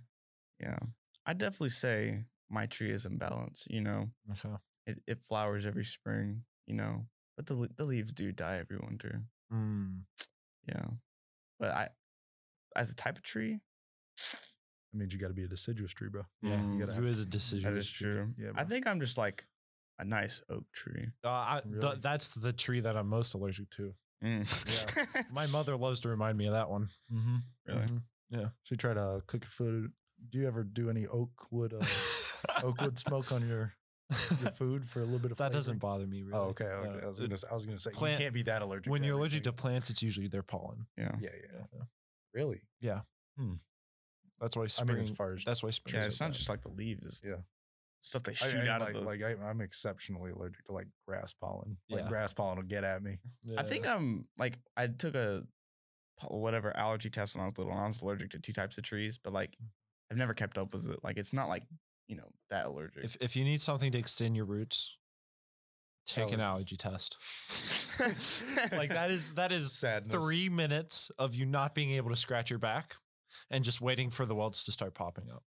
Yeah. 0.59 0.77
I 1.25 1.33
definitely 1.33 1.69
say 1.69 2.25
my 2.49 2.65
tree 2.65 2.91
is 2.91 3.05
in 3.05 3.17
balance. 3.17 3.65
You 3.69 3.81
know, 3.81 4.09
okay. 4.31 4.55
it, 4.87 5.01
it 5.07 5.21
flowers 5.23 5.65
every 5.65 5.85
spring, 5.85 6.43
you 6.67 6.73
know, 6.75 7.05
but 7.37 7.45
the, 7.45 7.69
the 7.77 7.85
leaves 7.85 8.13
do 8.13 8.31
die 8.33 8.57
every 8.57 8.77
winter. 8.77 9.23
Mm, 9.53 10.01
Yeah. 10.67 10.85
But 11.59 11.71
I, 11.71 11.89
as 12.79 12.89
a 12.91 12.95
type 12.95 13.17
of 13.17 13.23
tree, 13.23 13.59
That 14.91 14.97
means 14.97 15.13
you 15.13 15.19
got 15.19 15.27
to 15.27 15.33
be 15.33 15.43
a 15.43 15.47
deciduous 15.47 15.91
tree, 15.93 16.09
bro. 16.09 16.23
yeah, 16.41 16.55
Mm, 16.57 16.73
you 16.73 16.79
gotta 16.79 16.95
have- 16.95 17.05
is 17.05 17.19
a 17.21 17.25
decision? 17.25 17.71
that 17.71 17.77
is 17.77 17.89
true. 17.89 18.33
Yeah, 18.37 18.51
I 18.55 18.63
think 18.63 18.87
I'm 18.87 18.99
just 18.99 19.17
like 19.17 19.45
a 19.99 20.05
nice 20.05 20.41
oak 20.49 20.65
tree. 20.71 21.07
Uh, 21.23 21.29
I, 21.29 21.61
th- 21.81 22.01
that's 22.01 22.29
the 22.35 22.51
tree 22.53 22.79
that 22.81 22.95
I'm 22.97 23.07
most 23.07 23.33
allergic 23.35 23.69
to. 23.71 23.93
Mm. 24.23 25.31
My 25.31 25.45
mother 25.47 25.75
loves 25.77 25.99
to 26.01 26.09
remind 26.09 26.37
me 26.37 26.47
of 26.47 26.53
that 26.53 26.69
one. 26.69 26.89
Mm-hmm. 27.13 27.35
really? 27.67 27.81
Mhm. 27.85 28.01
So 28.31 28.49
you 28.71 28.77
try 28.77 28.93
to 28.93 29.21
cook 29.27 29.43
your 29.43 29.49
food. 29.49 29.91
Do 30.29 30.37
you 30.39 30.47
ever 30.47 30.63
do 30.63 30.89
any 30.89 31.05
oak 31.07 31.31
wood, 31.51 31.73
uh, 31.73 31.79
oak 32.63 32.81
wood 32.81 32.97
smoke 32.99 33.31
on 33.31 33.47
your, 33.47 33.73
your 34.41 34.51
food 34.51 34.85
for 34.87 34.99
a 35.01 35.03
little 35.05 35.19
bit 35.19 35.31
of 35.31 35.37
that 35.37 35.45
flavor? 35.45 35.53
doesn't 35.53 35.77
bother 35.79 36.05
me. 36.07 36.23
Really. 36.23 36.33
Oh, 36.37 36.47
okay. 36.49 36.65
okay. 36.65 36.89
No, 36.89 36.99
I 36.99 37.07
was 37.07 37.19
gonna, 37.19 37.33
s- 37.33 37.45
I 37.49 37.53
was 37.53 37.65
gonna 37.65 37.79
say 37.79 37.91
plant- 37.91 38.19
you 38.19 38.25
can't 38.25 38.33
be 38.33 38.43
that 38.43 38.61
allergic. 38.61 38.91
when 38.91 39.01
to 39.01 39.07
you're 39.07 39.17
allergic 39.17 39.43
to 39.43 39.53
plants, 39.53 39.89
it's 39.89 40.01
usually 40.03 40.27
their 40.27 40.43
pollen. 40.43 40.85
Yeah. 40.97 41.11
yeah, 41.21 41.29
yeah, 41.33 41.61
Yeah. 41.73 41.83
Really. 42.33 42.61
Yeah. 42.81 43.01
Hmm. 43.37 43.53
That's 44.39 44.55
why 44.55 44.63
I 44.63 44.67
spring. 44.67 44.95
mean, 44.97 45.03
as 45.03 45.09
far 45.09 45.33
as 45.33 45.43
that's 45.43 45.61
why 45.63 45.69
spring. 45.71 45.95
Yeah, 46.01 46.05
it's 46.07 46.17
so 46.17 46.25
not 46.25 46.31
bad. 46.31 46.37
just 46.37 46.49
like 46.49 46.61
the 46.61 46.69
leaves. 46.69 47.21
Yeah. 47.25 47.35
stuff 48.01 48.23
they 48.23 48.33
shoot 48.33 48.55
I- 48.63 48.67
out 48.69 48.81
like, 48.81 48.95
of 48.95 49.01
the. 49.01 49.05
like 49.07 49.21
I, 49.21 49.35
I'm 49.43 49.59
exceptionally 49.61 50.31
allergic 50.31 50.63
to 50.65 50.71
like 50.73 50.87
grass 51.07 51.33
pollen. 51.33 51.77
Like 51.89 52.03
Yeah. 52.03 52.07
grass 52.09 52.31
pollen 52.33 52.55
will 52.57 52.63
get 52.63 52.83
at 52.85 53.03
me. 53.03 53.17
I 53.57 53.63
think 53.63 53.85
I'm 53.87 54.25
like 54.37 54.57
I 54.77 54.87
took 54.87 55.15
a 55.15 55.43
whatever 56.27 56.75
allergy 56.75 57.09
test 57.09 57.35
when 57.35 57.41
I 57.43 57.45
was 57.45 57.57
little. 57.57 57.73
And 57.73 57.81
I 57.81 57.87
was 57.87 58.01
allergic 58.01 58.31
to 58.31 58.39
two 58.39 58.53
types 58.53 58.77
of 58.77 58.83
trees, 58.83 59.17
but 59.21 59.33
like 59.33 59.55
I've 60.11 60.17
never 60.17 60.33
kept 60.33 60.57
up 60.57 60.73
with 60.73 60.89
it. 60.89 60.99
Like 61.03 61.17
it's 61.17 61.33
not 61.33 61.49
like 61.49 61.63
you 62.07 62.15
know 62.15 62.29
that 62.49 62.65
allergic. 62.65 63.03
if 63.03 63.17
if 63.21 63.35
you 63.35 63.43
need 63.43 63.61
something 63.61 63.91
to 63.91 63.97
extend 63.97 64.35
your 64.35 64.45
roots, 64.45 64.97
take 66.15 66.31
an 66.31 66.39
allergy 66.39 66.75
test. 66.75 67.17
like 68.71 68.89
that 68.89 69.11
is 69.11 69.33
that 69.33 69.51
is 69.51 69.71
Sadness. 69.73 70.13
three 70.13 70.49
minutes 70.49 71.11
of 71.19 71.35
you 71.35 71.45
not 71.45 71.75
being 71.75 71.91
able 71.91 72.09
to 72.09 72.15
scratch 72.15 72.49
your 72.49 72.59
back 72.59 72.95
and 73.49 73.63
just 73.63 73.81
waiting 73.81 74.09
for 74.09 74.25
the 74.25 74.35
welts 74.35 74.63
to 74.65 74.71
start 74.71 74.93
popping 74.93 75.29
up. 75.29 75.43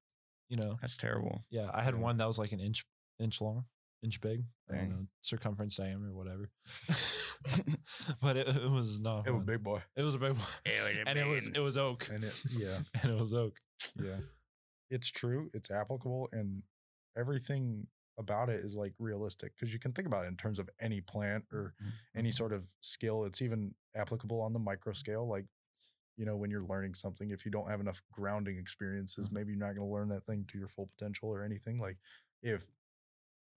You 0.49 0.57
know, 0.57 0.77
That's 0.81 0.97
terrible. 0.97 1.45
yeah, 1.49 1.69
I 1.73 1.81
had 1.81 1.93
Yeah. 1.95 2.01
one 2.01 2.17
that 2.17 2.27
was 2.27 2.37
like 2.37 2.51
an 2.51 2.59
inch 2.59 2.85
inch 3.19 3.39
long, 3.41 3.65
inch 4.03 4.19
big. 4.19 4.43
I 4.69 4.73
don't 4.75 4.81
Dang. 4.83 4.89
know, 4.89 5.07
circumference 5.21 5.75
diameter, 5.77 6.13
whatever. 6.13 6.49
but 8.21 8.37
it, 8.37 8.47
it 8.49 8.69
was 8.69 8.99
not. 8.99 9.27
It 9.27 9.31
was 9.31 9.39
fun. 9.39 9.45
big 9.45 9.63
boy. 9.63 9.81
It 9.95 10.03
was 10.03 10.15
a 10.15 10.17
big 10.19 10.33
one, 10.33 11.05
and 11.07 11.17
it 11.17 11.25
was 11.27 11.47
it 11.47 11.59
was 11.59 11.77
oak, 11.77 12.09
And 12.13 12.23
it, 12.23 12.41
yeah, 12.51 12.77
and 13.01 13.11
it 13.13 13.19
was 13.19 13.33
oak. 13.33 13.55
yeah. 14.01 14.17
It's 14.89 15.09
true. 15.09 15.49
It's 15.53 15.71
applicable, 15.71 16.27
and 16.33 16.63
everything 17.17 17.87
about 18.17 18.49
it 18.49 18.57
is 18.57 18.75
like 18.75 18.93
realistic 18.99 19.55
because 19.55 19.73
you 19.73 19.79
can 19.79 19.93
think 19.93 20.07
about 20.07 20.25
it 20.25 20.27
in 20.29 20.37
terms 20.37 20.59
of 20.59 20.69
any 20.79 21.01
plant 21.01 21.45
or 21.51 21.75
Mm-hmm. 21.81 21.91
any 22.15 22.31
sort 22.31 22.53
of 22.53 22.71
skill. 22.81 23.25
It's 23.25 23.41
even 23.41 23.75
applicable 23.95 24.41
on 24.41 24.53
the 24.53 24.59
micro 24.59 24.93
scale. 24.93 25.27
Like, 25.27 25.45
you 26.17 26.25
know, 26.25 26.37
when 26.37 26.51
you're 26.51 26.63
learning 26.65 26.95
something, 26.95 27.31
if 27.31 27.45
you 27.45 27.51
don't 27.51 27.69
have 27.69 27.79
enough 27.81 28.01
grounding 28.11 28.57
experiences, 28.57 29.31
Mhm. 29.31 29.31
maybe 29.31 29.51
you're 29.53 29.59
not 29.59 29.75
going 29.75 29.87
to 29.87 29.93
learn 29.93 30.09
that 30.09 30.25
thing 30.25 30.45
to 30.49 30.57
your 30.57 30.67
full 30.67 30.87
potential 30.87 31.29
or 31.29 31.43
anything. 31.43 31.79
Like, 31.79 31.97
if, 32.41 32.69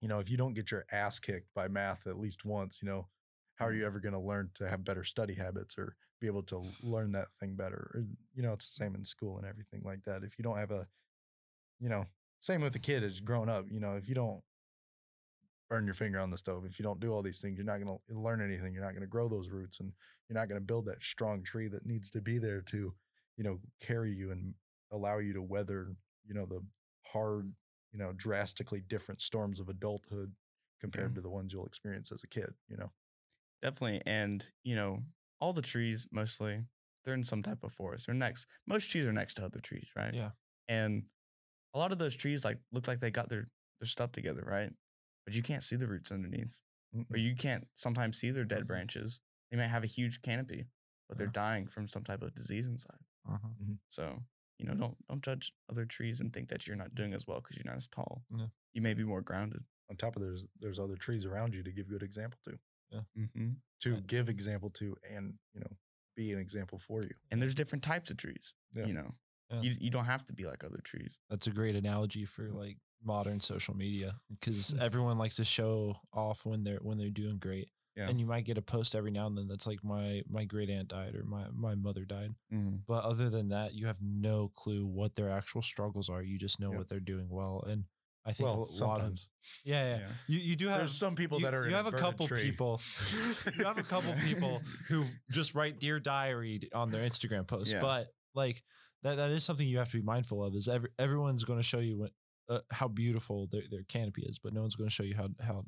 you 0.00 0.08
know, 0.08 0.18
if 0.18 0.28
you 0.30 0.36
don't 0.36 0.54
get 0.54 0.70
your 0.70 0.84
ass 0.92 1.18
kicked 1.20 1.52
by 1.54 1.68
math 1.68 2.06
at 2.06 2.18
least 2.18 2.44
once, 2.44 2.82
you 2.82 2.86
know, 2.88 3.08
how 3.56 3.66
are 3.66 3.72
you 3.74 3.86
ever 3.86 4.00
going 4.00 4.12
to 4.14 4.20
learn 4.20 4.50
to 4.54 4.68
have 4.68 4.84
better 4.84 5.04
study 5.04 5.34
habits 5.34 5.76
or 5.78 5.96
be 6.20 6.26
able 6.26 6.42
to 6.44 6.74
learn 6.82 7.12
that 7.12 7.28
thing 7.40 7.56
better? 7.56 7.90
Or, 7.94 8.04
you 8.34 8.42
know, 8.42 8.52
it's 8.52 8.66
the 8.66 8.74
same 8.84 8.94
in 8.94 9.04
school 9.04 9.38
and 9.38 9.46
everything 9.46 9.82
like 9.84 10.04
that. 10.04 10.24
If 10.24 10.38
you 10.38 10.42
don't 10.42 10.58
have 10.58 10.70
a, 10.72 10.88
you 11.80 11.88
know, 11.88 12.06
same 12.44 12.60
with 12.60 12.72
the 12.74 12.78
kid 12.78 13.02
as 13.02 13.20
growing 13.20 13.48
up, 13.48 13.70
you 13.70 13.80
know, 13.80 13.96
if 13.96 14.08
you 14.08 14.14
don't 14.14 14.42
burn 15.70 15.86
your 15.86 15.94
finger 15.94 16.20
on 16.20 16.30
the 16.30 16.38
stove. 16.38 16.64
If 16.64 16.78
you 16.78 16.82
don't 16.82 17.00
do 17.00 17.12
all 17.12 17.22
these 17.22 17.40
things, 17.40 17.56
you're 17.56 17.64
not 17.64 17.80
going 17.82 17.98
to 18.08 18.18
learn 18.20 18.42
anything. 18.42 18.74
You're 18.74 18.84
not 18.84 18.90
going 18.92 19.00
to 19.02 19.06
grow 19.06 19.28
those 19.28 19.48
roots 19.48 19.80
and 19.80 19.92
you're 20.28 20.38
not 20.38 20.48
going 20.48 20.60
to 20.60 20.64
build 20.64 20.84
that 20.86 21.02
strong 21.02 21.42
tree 21.42 21.68
that 21.68 21.86
needs 21.86 22.10
to 22.12 22.20
be 22.20 22.38
there 22.38 22.60
to, 22.62 22.94
you 23.36 23.44
know, 23.44 23.60
carry 23.80 24.12
you 24.14 24.30
and 24.30 24.54
allow 24.92 25.18
you 25.18 25.32
to 25.32 25.42
weather, 25.42 25.96
you 26.24 26.34
know, 26.34 26.46
the 26.46 26.60
hard, 27.06 27.54
you 27.92 27.98
know, 27.98 28.12
drastically 28.12 28.82
different 28.82 29.20
storms 29.20 29.58
of 29.58 29.68
adulthood 29.68 30.34
compared 30.80 31.14
Yeah. 31.14 31.14
to 31.14 31.20
the 31.22 31.30
ones 31.30 31.52
you'll 31.52 31.66
experience 31.66 32.12
as 32.12 32.22
a 32.22 32.28
kid, 32.28 32.50
you 32.68 32.76
know. 32.76 32.92
Definitely. 33.62 34.02
And, 34.06 34.46
you 34.62 34.76
know, 34.76 35.02
all 35.40 35.52
the 35.52 35.62
trees 35.62 36.06
mostly, 36.10 36.64
they're 37.04 37.14
in 37.14 37.24
some 37.24 37.42
type 37.42 37.64
of 37.64 37.72
forest. 37.72 38.06
They're 38.06 38.14
next. 38.14 38.46
Most 38.66 38.90
trees 38.90 39.06
are 39.06 39.12
next 39.12 39.34
to 39.34 39.44
other 39.44 39.60
trees, 39.60 39.88
right? 39.96 40.14
Yeah. 40.14 40.30
And 40.68 41.04
a 41.74 41.78
lot 41.78 41.92
of 41.92 41.98
those 41.98 42.14
trees 42.16 42.44
like 42.44 42.58
look 42.72 42.86
like 42.88 43.00
they 43.00 43.10
got 43.10 43.28
their 43.28 43.48
their 43.80 43.86
stuff 43.88 44.12
together, 44.12 44.42
right? 44.46 44.70
But 45.26 45.34
you 45.34 45.42
can't 45.42 45.62
see 45.62 45.76
the 45.76 45.86
roots 45.88 46.12
underneath. 46.12 46.54
Or 46.94 47.00
Mm-mm. 47.00 47.20
you 47.22 47.34
can't 47.34 47.66
sometimes 47.74 48.18
see 48.18 48.30
their 48.30 48.44
dead 48.44 48.66
branches. 48.68 49.18
They 49.50 49.56
might 49.56 49.66
have 49.66 49.82
a 49.82 49.88
huge 49.88 50.22
canopy, 50.22 50.66
but 51.08 51.18
they're 51.18 51.26
Yeah. 51.26 51.32
dying 51.32 51.66
from 51.66 51.88
some 51.88 52.04
type 52.04 52.22
of 52.22 52.34
disease 52.34 52.68
inside. 52.68 53.00
So, 53.88 54.22
you 54.58 54.66
know, 54.66 54.74
don't 54.74 54.96
don't 55.08 55.22
judge 55.22 55.52
other 55.70 55.84
trees 55.86 56.20
and 56.20 56.32
think 56.32 56.48
that 56.50 56.66
you're 56.66 56.76
not 56.76 56.94
doing 56.94 57.12
as 57.14 57.26
well 57.26 57.40
because 57.40 57.56
you're 57.56 57.66
not 57.70 57.76
as 57.78 57.88
tall. 57.88 58.22
Yeah. 58.30 58.46
You 58.74 58.82
may 58.82 58.94
be 58.94 59.04
more 59.04 59.22
grounded. 59.22 59.64
On 59.90 59.96
top 59.96 60.16
of 60.16 60.22
there's 60.22 60.46
there's 60.60 60.78
other 60.78 60.96
trees 60.96 61.24
around 61.26 61.54
you 61.54 61.62
to 61.62 61.72
give 61.72 61.88
good 61.88 62.02
example 62.02 62.38
to, 62.44 62.58
Mm-hmm. 63.18 63.50
to 63.80 63.94
Right. 63.94 64.06
give 64.06 64.28
example 64.28 64.70
to, 64.70 64.96
and 65.10 65.34
you 65.52 65.60
know, 65.60 65.76
be 66.16 66.32
an 66.32 66.38
example 66.38 66.78
for 66.78 67.02
you. 67.02 67.10
And 67.32 67.42
there's 67.42 67.54
different 67.54 67.82
types 67.82 68.10
of 68.10 68.16
trees. 68.16 68.54
Yeah. 68.72 68.86
You 68.86 68.94
know, 68.94 69.14
Yeah. 69.50 69.60
you 69.60 69.74
you 69.78 69.90
don't 69.90 70.06
have 70.06 70.24
to 70.26 70.32
be 70.32 70.46
like 70.46 70.64
other 70.64 70.80
trees. 70.84 71.18
That's 71.30 71.46
a 71.46 71.50
great 71.50 71.76
analogy 71.76 72.24
for 72.24 72.50
like 72.50 72.78
modern 73.02 73.40
social 73.40 73.74
media 73.76 74.14
because 74.30 74.72
Mm. 74.72 74.80
everyone 74.80 75.18
likes 75.18 75.36
to 75.36 75.44
show 75.44 75.96
off 76.12 76.46
when 76.46 76.64
they're 76.64 76.78
when 76.80 76.96
they're 76.98 77.10
doing 77.10 77.38
great. 77.38 77.68
Yeah. 77.96 78.08
And 78.08 78.18
you 78.18 78.26
might 78.26 78.44
get 78.44 78.58
a 78.58 78.62
post 78.62 78.96
every 78.96 79.12
now 79.12 79.26
and 79.26 79.36
then 79.38 79.46
that's 79.46 79.66
like 79.66 79.84
my 79.84 80.22
my 80.28 80.44
great 80.44 80.68
aunt 80.70 80.88
died 80.88 81.14
or 81.14 81.24
my 81.24 81.46
my 81.52 81.74
mother 81.74 82.04
died. 82.04 82.30
Mm-hmm. 82.52 82.76
But 82.88 83.04
other 83.04 83.28
than 83.30 83.48
that, 83.50 83.74
you 83.74 83.86
have 83.86 83.98
no 84.02 84.48
clue 84.48 84.84
what 84.86 85.14
their 85.14 85.30
actual 85.30 85.62
struggles 85.62 86.08
are. 86.10 86.22
You 86.22 86.38
just 86.38 86.58
know 86.58 86.72
Yeah. 86.72 86.78
what 86.78 86.88
they're 86.88 86.98
doing 87.00 87.28
well. 87.28 87.62
And 87.68 87.84
I 88.26 88.32
think 88.32 88.48
a 88.48 88.52
Well, 88.52 88.60
lot 88.60 88.68
of 88.70 88.74
sometimes 88.74 89.28
yeah, 89.64 89.84
yeah. 89.84 89.98
Yeah. 89.98 90.08
You 90.28 90.38
you 90.40 90.56
do 90.56 90.68
have 90.68 90.78
there's 90.78 90.94
some 90.96 91.14
people 91.14 91.38
you, 91.38 91.44
that 91.44 91.54
are 91.54 91.68
you 91.68 91.74
have 91.74 91.86
a 91.86 91.92
couple 91.92 92.26
tree. 92.26 92.42
people 92.42 92.80
you 93.58 93.64
have 93.64 93.76
a 93.78 93.82
couple 93.82 94.14
people 94.24 94.62
who 94.88 95.04
just 95.30 95.54
write 95.54 95.78
dear 95.78 96.00
diary 96.00 96.60
on 96.74 96.90
their 96.90 97.06
instagram 97.08 97.46
posts 97.46 97.74
Yeah. 97.74 97.80
but 97.80 98.08
like 98.34 98.64
that, 99.04 99.16
that 99.16 99.30
is 99.30 99.44
something 99.44 99.66
you 99.66 99.78
have 99.78 99.90
to 99.90 99.98
be 99.98 100.02
mindful 100.02 100.42
of 100.42 100.54
is 100.54 100.68
every, 100.68 100.88
everyone's 100.98 101.44
going 101.44 101.58
to 101.58 101.62
show 101.62 101.78
you 101.78 101.96
what, 101.98 102.10
uh, 102.48 102.60
how 102.72 102.88
beautiful 102.88 103.46
their, 103.50 103.62
their 103.70 103.84
canopy 103.84 104.22
is 104.22 104.38
but 104.38 104.52
no 104.52 104.60
one's 104.62 104.74
going 104.74 104.88
to 104.88 104.94
show 104.94 105.02
you 105.04 105.14
how 105.14 105.28
how 105.40 105.64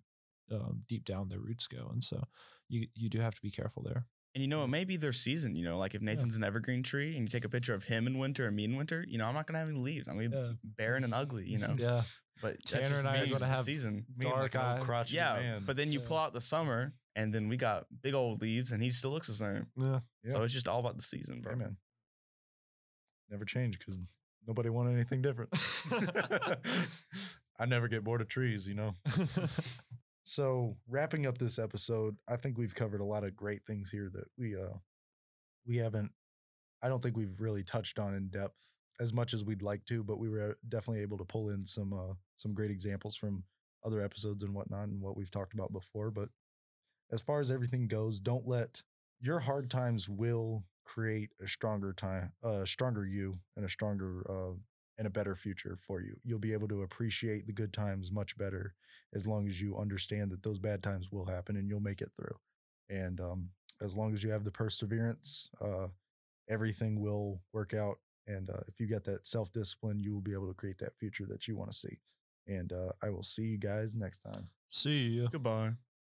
um, 0.53 0.83
deep 0.89 1.05
down 1.05 1.29
their 1.29 1.41
roots 1.41 1.67
go 1.67 1.89
and 1.93 2.03
so 2.05 2.23
you 2.69 2.87
you 2.95 3.09
do 3.09 3.19
have 3.21 3.35
to 3.35 3.43
be 3.43 3.51
careful 3.51 3.83
there 3.83 4.07
And 4.35 4.43
you 4.43 4.49
know, 4.49 4.63
it 4.65 4.69
may 4.69 4.85
be 4.85 4.97
their 4.99 5.15
season. 5.15 5.57
You 5.57 5.65
know, 5.65 5.79
like 5.79 5.95
if 5.95 6.03
Nathan's 6.03 6.37
an 6.37 6.45
evergreen 6.45 6.83
tree 6.83 7.17
and 7.17 7.23
you 7.23 7.29
take 7.29 7.45
a 7.47 7.49
picture 7.49 7.75
of 7.75 7.85
him 7.85 8.07
in 8.07 8.19
winter 8.19 8.47
and 8.47 8.55
me 8.55 8.65
in 8.65 8.77
winter, 8.77 9.03
you 9.09 9.17
know, 9.19 9.25
I'm 9.25 9.35
not 9.35 9.47
gonna 9.47 9.61
have 9.61 9.71
any 9.71 9.81
leaves. 9.81 10.09
I'm 10.09 10.17
gonna 10.17 10.29
be 10.29 10.37
Yeah. 10.37 10.53
barren 10.63 11.05
and 11.05 11.15
ugly. 11.15 11.47
You 11.49 11.59
know, 11.59 11.75
yeah 11.79 12.03
but 12.43 12.63
Tanner 12.67 12.99
and 12.99 13.09
I 13.09 13.23
me, 13.25 13.31
are 13.33 13.39
gonna 13.39 13.47
have 13.47 13.65
season. 13.65 14.05
Me 14.15 14.27
and, 14.27 14.35
dark 14.35 14.55
like, 14.55 14.83
an 14.83 14.91
eye. 14.91 15.05
Yeah, 15.09 15.35
man. 15.35 15.63
but 15.65 15.77
then 15.77 15.91
you 15.91 16.01
Yeah. 16.01 16.07
pull 16.09 16.19
out 16.19 16.33
the 16.35 16.41
summer, 16.43 16.93
and 17.15 17.33
then 17.33 17.49
we 17.49 17.57
got 17.57 17.87
big 18.03 18.15
old 18.15 18.43
leaves, 18.43 18.73
and 18.73 18.83
he 18.83 18.91
still 18.91 19.11
looks 19.11 19.29
the 19.29 19.35
same. 19.35 19.67
yeah 19.77 20.01
So 20.29 20.43
it's 20.43 20.53
just 20.53 20.69
all 20.69 20.81
about 20.81 20.97
the 20.97 21.03
season, 21.03 21.41
bro. 21.41 21.53
Hey, 21.55 21.59
man. 21.59 21.77
Never 23.31 23.45
change 23.45 23.79
because 23.79 23.99
nobody 24.47 24.69
wanted 24.69 24.95
anything 24.95 25.23
different. 25.23 25.51
I 27.59 27.67
never 27.67 27.89
get 27.89 28.05
bored 28.05 28.21
of 28.21 28.29
trees, 28.29 28.69
you 28.69 28.75
know. 28.75 28.95
So 30.29 30.77
wrapping 30.89 31.25
up 31.25 31.39
this 31.39 31.57
episode, 31.57 32.17
I 32.29 32.35
think 32.35 32.59
we've 32.59 32.75
covered 32.75 33.01
a 33.01 33.05
lot 33.05 33.23
of 33.23 33.37
great 33.37 33.65
things 33.65 33.93
here 33.93 34.11
that 34.13 34.25
we 34.37 34.57
uh 34.57 34.75
we 35.65 35.77
haven't 35.77 36.11
I 36.83 36.89
don't 36.89 37.01
think 37.01 37.17
we've 37.17 37.41
really 37.41 37.63
touched 37.63 38.01
on 38.01 38.13
in 38.13 38.29
depth 38.29 38.59
as 38.99 39.13
much 39.13 39.35
as 39.35 39.45
we'd 39.45 39.63
like 39.63 39.85
to, 39.87 40.03
but 40.03 40.19
we 40.19 40.29
were 40.29 40.59
definitely 40.69 41.03
able 41.03 41.19
to 41.19 41.25
pull 41.25 41.51
in 41.51 41.65
some 41.65 41.93
uh 41.93 42.15
some 42.39 42.55
great 42.55 42.73
examples 42.73 43.15
from 43.15 43.45
other 43.85 44.03
episodes 44.03 44.43
and 44.43 44.53
whatnot 44.53 44.89
and 44.89 45.01
what 45.01 45.17
we've 45.17 45.31
talked 45.31 45.55
about 45.55 45.73
before. 45.73 46.11
But 46.11 46.29
as 47.13 47.21
far 47.21 47.41
as 47.41 47.53
everything 47.53 47.87
goes, 47.87 48.19
don't 48.19 48.49
let 48.49 48.83
your 49.21 49.39
hard 49.39 49.71
times 49.71 50.09
will 50.09 50.65
create 50.87 51.31
a 51.43 51.49
stronger 51.49 51.93
time, 51.93 52.33
a 52.43 52.67
stronger 52.67 53.05
you 53.05 53.39
and 53.57 53.67
a 53.67 53.69
stronger 53.69 54.25
uh 54.31 54.55
and 54.99 55.07
a 55.07 55.11
better 55.11 55.35
future 55.35 55.77
for 55.79 56.01
you. 56.01 56.17
You'll 56.25 56.39
be 56.39 56.53
able 56.55 56.69
to 56.69 56.83
appreciate 56.83 57.47
the 57.47 57.53
good 57.53 57.73
times 57.73 58.11
much 58.11 58.37
better 58.39 58.75
as 59.15 59.27
long 59.27 59.47
as 59.47 59.61
you 59.61 59.77
understand 59.77 60.31
that 60.31 60.43
those 60.43 60.59
bad 60.59 60.83
times 60.83 61.13
will 61.13 61.27
happen 61.27 61.57
and 61.57 61.69
you'll 61.69 61.81
make 61.81 62.01
it 62.01 62.11
through. 62.17 62.37
And 62.89 63.21
um, 63.21 63.51
as 63.83 63.97
long 63.97 64.15
as 64.15 64.23
you 64.23 64.31
have 64.31 64.45
the 64.45 64.51
perseverance, 64.51 65.51
uh, 65.61 65.89
everything 66.49 67.01
will 67.01 67.41
work 67.53 67.75
out. 67.75 67.99
And 68.27 68.49
uh, 68.49 68.61
if 68.69 68.81
you 68.81 68.87
get 68.87 69.05
that 69.05 69.27
self 69.27 69.53
discipline, 69.53 70.01
you 70.01 70.13
will 70.13 70.21
be 70.21 70.33
able 70.33 70.49
to 70.49 70.55
create 70.55 70.79
that 70.79 70.97
future 70.99 71.27
that 71.27 71.47
you 71.47 71.57
want 71.57 71.71
to 71.71 71.77
see. 71.77 71.99
And 72.47 72.73
uh, 72.73 72.93
I 73.03 73.11
will 73.11 73.23
see 73.23 73.43
you 73.43 73.59
guys 73.59 73.95
next 73.95 74.21
time. 74.21 74.49
See 74.69 75.09
you. 75.09 75.29
Goodbye. 75.31 75.73